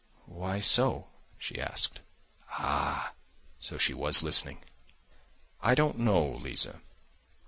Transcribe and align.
"Why 0.25 0.59
so?" 0.61 1.09
she 1.37 1.61
asked. 1.61 1.99
Ah! 2.53 3.13
so 3.59 3.77
she 3.77 3.93
was 3.93 4.23
listening! 4.23 4.63
"I 5.61 5.75
don't 5.75 5.99
know, 5.99 6.25
Liza. 6.41 6.81